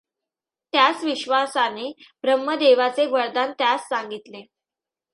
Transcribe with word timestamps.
त्याच 0.73 1.03
विश्वासाने 1.03 1.91
ब्रह्मदेवाचे 2.23 3.05
वरदान 3.05 3.51
त्यास 3.51 3.87
सांगितले. 3.89 4.45